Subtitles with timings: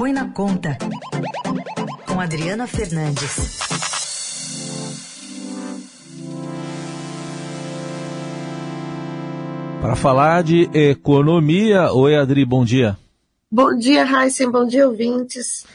[0.00, 0.78] Põe na Conta,
[2.06, 3.58] com Adriana Fernandes.
[9.82, 12.96] Para falar de economia, oi Adri, bom dia.
[13.52, 15.66] Bom dia, Heisen, bom dia, ouvintes.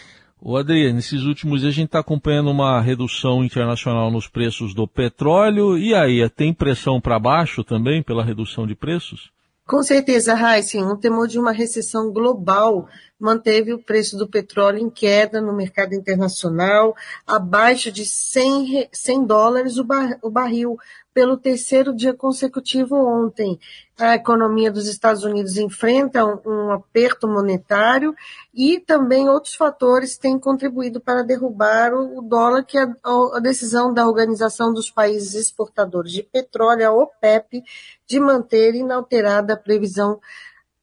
[0.42, 4.88] O Adri, nesses últimos dias a gente está acompanhando uma redução internacional nos preços do
[4.88, 5.78] petróleo.
[5.78, 9.30] E aí, tem pressão para baixo também pela redução de preços?
[9.68, 12.88] Com certeza, Heisen, um temor de uma recessão global
[13.26, 19.78] manteve o preço do petróleo em queda no mercado internacional, abaixo de 100, 100 dólares
[19.78, 20.78] o, bar, o barril,
[21.12, 23.58] pelo terceiro dia consecutivo ontem.
[23.98, 28.14] A economia dos Estados Unidos enfrenta um, um aperto monetário
[28.54, 33.40] e também outros fatores têm contribuído para derrubar o, o dólar, que é a, a
[33.40, 37.64] decisão da Organização dos Países Exportadores de Petróleo, a OPEP,
[38.06, 40.20] de manter inalterada a previsão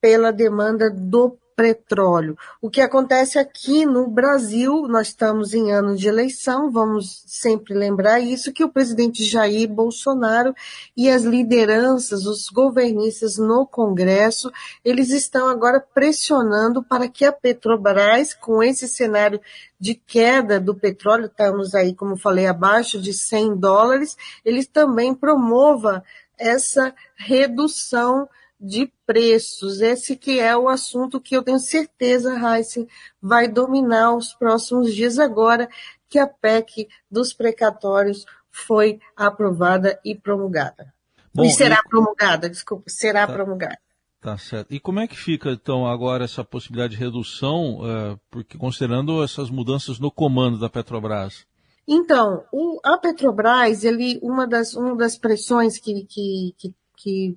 [0.00, 2.36] pela demanda do petróleo.
[2.60, 8.20] O que acontece aqui no Brasil, nós estamos em ano de eleição, vamos sempre lembrar
[8.20, 10.54] isso, que o presidente Jair Bolsonaro
[10.96, 14.50] e as lideranças, os governistas no Congresso,
[14.84, 19.40] eles estão agora pressionando para que a Petrobras, com esse cenário
[19.78, 26.04] de queda do petróleo, estamos aí, como falei, abaixo de 100 dólares, eles também promova
[26.38, 28.28] essa redução
[28.62, 29.80] de preços.
[29.80, 32.86] Esse que é o assunto que eu tenho certeza, Heisen,
[33.20, 35.68] vai dominar os próximos dias agora
[36.08, 40.94] que a PEC dos precatórios foi aprovada e promulgada.
[41.34, 41.88] Bom, e será e...
[41.88, 43.78] promulgada, desculpa, será tá, promulgada.
[44.20, 44.72] Tá certo.
[44.72, 49.50] E como é que fica, então, agora essa possibilidade de redução, uh, porque considerando essas
[49.50, 51.46] mudanças no comando da Petrobras?
[51.88, 57.36] Então, o, a Petrobras, ele, uma das, uma das pressões que, que, que que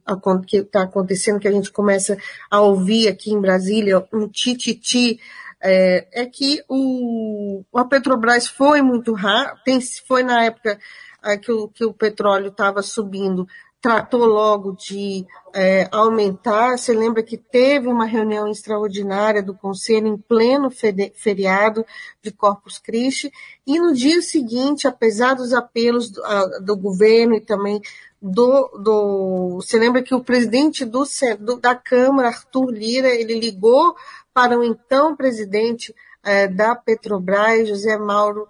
[0.52, 2.18] está acontecendo, que a gente começa
[2.50, 5.20] a ouvir aqui em Brasília, um tititi,
[5.62, 10.78] é, é que o, a Petrobras foi muito rápido, foi na época
[11.24, 13.48] é, que, o, que o petróleo estava subindo,
[13.82, 16.78] tratou logo de é, aumentar.
[16.78, 21.86] Você lembra que teve uma reunião extraordinária do Conselho em pleno feriado
[22.22, 23.32] de Corpus Christi,
[23.66, 26.22] e no dia seguinte, apesar dos apelos do,
[26.64, 27.82] do governo e também
[28.28, 29.50] do, do.
[29.62, 31.04] Você lembra que o presidente do,
[31.40, 33.96] do, da Câmara, Arthur Lira, ele ligou
[34.34, 35.94] para o então presidente
[36.24, 38.48] é, da Petrobras, José Mauro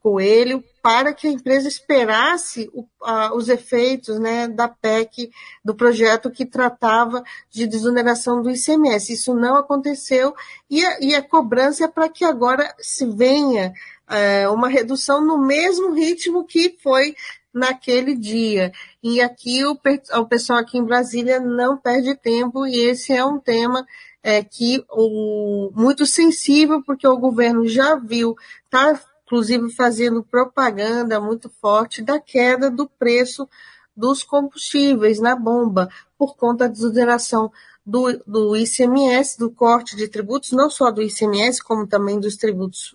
[0.00, 5.32] Coelho, para que a empresa esperasse o, a, os efeitos né, da PEC,
[5.64, 9.12] do projeto que tratava de desoneração do ICMS.
[9.12, 10.36] Isso não aconteceu
[10.70, 13.74] e a, e a cobrança é para que agora se venha
[14.08, 17.16] é, uma redução no mesmo ritmo que foi
[17.56, 18.70] naquele dia.
[19.02, 23.40] E aqui o, o pessoal aqui em Brasília não perde tempo e esse é um
[23.40, 23.86] tema
[24.22, 31.48] é, que o, muito sensível, porque o governo já viu, está inclusive fazendo propaganda muito
[31.48, 33.48] forte da queda do preço
[33.96, 37.50] dos combustíveis na bomba, por conta da desoneração
[37.84, 42.94] do, do ICMS, do corte de tributos, não só do ICMS, como também dos tributos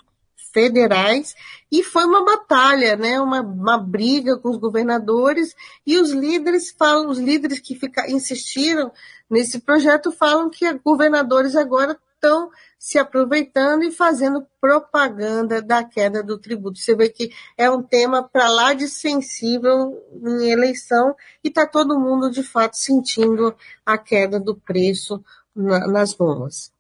[0.54, 1.36] federais
[1.72, 7.10] e foi uma batalha, né, uma, uma briga com os governadores e os líderes falam,
[7.10, 8.92] os líderes que fica, insistiram
[9.30, 16.38] nesse projeto falam que governadores agora estão se aproveitando e fazendo propaganda da queda do
[16.38, 16.80] tributo.
[16.80, 22.00] Você vê que é um tema para lá de sensível em eleição e está todo
[22.00, 25.24] mundo de fato sentindo a queda do preço
[25.56, 26.72] na, nas bombas.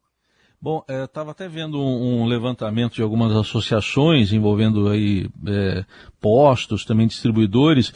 [0.63, 5.83] Bom, é, eu estava até vendo um, um, levantamento de algumas associações envolvendo aí é,
[6.19, 7.87] postos, também distribuidores.
[7.87, 7.93] Se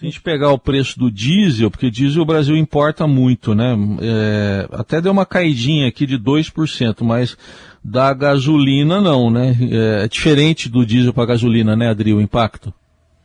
[0.00, 3.76] a gente pegar o preço do diesel, porque diesel o Brasil importa muito, né?
[4.00, 7.36] É, até deu uma caidinha aqui de 2%, mas
[7.82, 9.56] da gasolina não, né?
[9.72, 12.72] É, é diferente do diesel para gasolina, né, Adri, o impacto?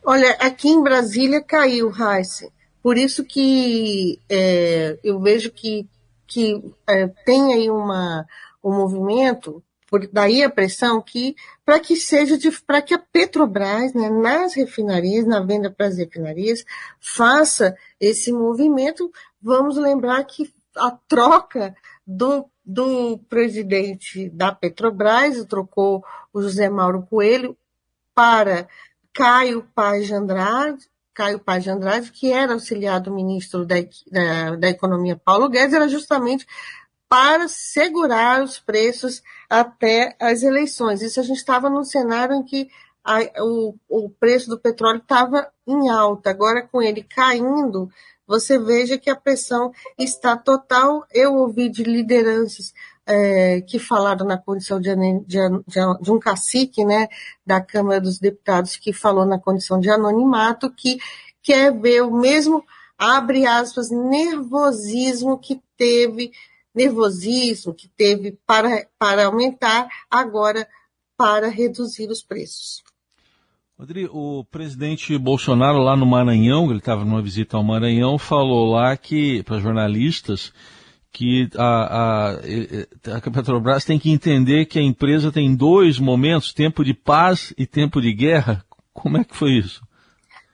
[0.04, 2.50] Olha, aqui em Brasília caiu, Raíssa.
[2.82, 5.86] Por isso que é, eu vejo que,
[6.26, 8.26] que é, tem aí uma
[8.62, 11.36] o movimento, por daí a pressão que
[11.66, 16.64] para que seja para que a Petrobras, né, nas refinarias, na venda para as refinarias,
[17.00, 19.12] faça esse movimento.
[19.42, 21.76] Vamos lembrar que a troca
[22.06, 27.58] do, do presidente da Petrobras trocou o José Mauro Coelho
[28.14, 28.68] para
[29.14, 33.76] Caio Paz de Andrade, Caio Paz de Andrade, que era auxiliar do ministro da,
[34.12, 36.46] da, da Economia Paulo Guedes, era justamente
[37.10, 41.02] para segurar os preços até as eleições.
[41.02, 42.70] Isso a gente estava num cenário em que
[43.04, 46.30] a, o, o preço do petróleo estava em alta.
[46.30, 47.90] Agora, com ele caindo,
[48.28, 51.04] você veja que a pressão está total.
[51.12, 52.72] Eu ouvi de lideranças
[53.08, 54.96] é, que falaram na condição de,
[55.26, 57.08] de, de, um cacique né,
[57.44, 61.00] da Câmara dos Deputados que falou na condição de anonimato que
[61.42, 62.64] quer ver o mesmo,
[62.96, 66.32] abre aspas, nervosismo que teve,
[66.80, 70.68] nervosismo que teve para, para aumentar, agora
[71.18, 72.82] para reduzir os preços.
[73.78, 78.96] Rodrigo, o presidente Bolsonaro lá no Maranhão, ele estava numa visita ao Maranhão, falou lá
[78.96, 80.54] que, para jornalistas,
[81.12, 86.84] que a, a, a Petrobras tem que entender que a empresa tem dois momentos, tempo
[86.84, 88.64] de paz e tempo de guerra.
[88.94, 89.82] Como é que foi isso?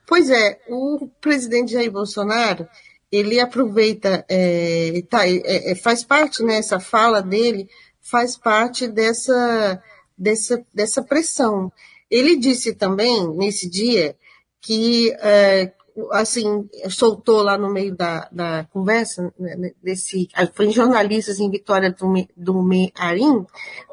[0.07, 2.67] Pois é, o presidente Jair Bolsonaro,
[3.11, 7.69] ele aproveita, é, tá, é, é, faz parte, né, essa fala dele
[8.01, 9.81] faz parte dessa,
[10.17, 11.71] dessa, dessa pressão.
[12.09, 14.15] Ele disse também, nesse dia,
[14.61, 15.71] que, é,
[16.11, 21.49] assim, soltou lá no meio da, da conversa, né, né desse, foi em jornalistas em
[21.49, 23.45] Vitória do, do Mearim,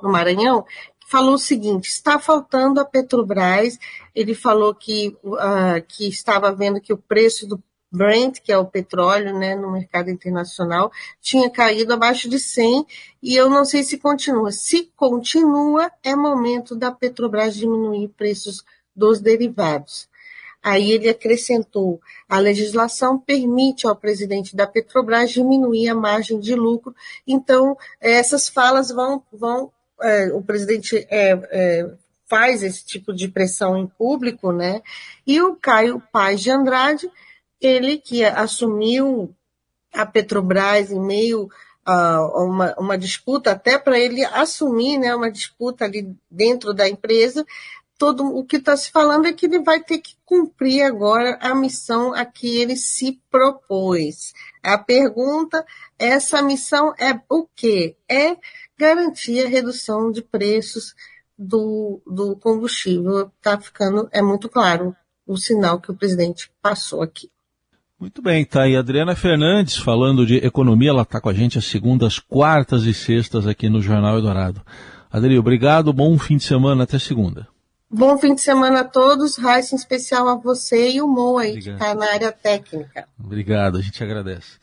[0.03, 0.64] no Maranhão,
[1.12, 3.79] falou o seguinte: está faltando a Petrobras.
[4.14, 8.64] Ele falou que, uh, que estava vendo que o preço do Brent, que é o
[8.64, 10.90] petróleo, né, no mercado internacional,
[11.20, 12.86] tinha caído abaixo de 100
[13.22, 14.50] e eu não sei se continua.
[14.50, 18.64] Se continua, é momento da Petrobras diminuir preços
[18.96, 20.08] dos derivados.
[20.62, 26.94] Aí ele acrescentou: a legislação permite ao presidente da Petrobras diminuir a margem de lucro.
[27.26, 31.90] Então, essas falas vão, vão é, o presidente é, é,
[32.28, 34.80] faz esse tipo de pressão em público, né?
[35.26, 37.10] E o Caio Paz de Andrade
[37.62, 39.35] ele que assumiu
[39.93, 41.49] a Petrobras em meio
[41.85, 47.44] a uma, uma disputa, até para ele assumir né, uma disputa ali dentro da empresa,
[47.99, 51.55] todo o que está se falando é que ele vai ter que cumprir agora a
[51.55, 54.32] missão a que ele se propôs.
[54.62, 55.64] A pergunta,
[55.99, 57.97] essa missão é o quê?
[58.09, 58.37] É
[58.76, 60.94] garantir a redução de preços
[61.38, 63.31] do, do combustível.
[63.38, 67.31] Está ficando, é muito claro o sinal que o presidente passou aqui.
[68.02, 71.66] Muito bem, tá aí Adriana Fernandes falando de economia, ela está com a gente às
[71.66, 74.60] segundas, quartas e sextas aqui no Jornal Eldorado.
[75.08, 77.46] Adri, obrigado, bom fim de semana, até segunda.
[77.88, 81.52] Bom fim de semana a todos, Raíssa em especial a você e o Mo aí,
[81.52, 83.06] que está na área técnica.
[83.16, 84.58] Obrigado, a gente agradece.